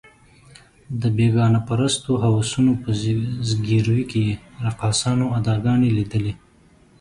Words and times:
د 1.01 1.03
بېګانه 1.17 1.59
پرستو 1.67 2.11
هوسونو 2.23 2.71
په 2.83 2.89
ځګیروي 3.49 4.03
کې 4.11 4.19
یې 4.27 4.35
رقاصانو 4.65 5.25
اداګانې 5.39 5.89
لیدلې. 5.97 6.33